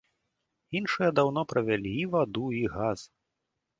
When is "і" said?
2.05-2.07, 2.61-2.67